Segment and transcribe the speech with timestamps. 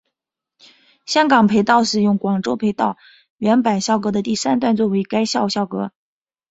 [1.05, 2.97] 香港培道使用广州培道
[3.37, 5.91] 原版校歌的第三段作为该校校歌。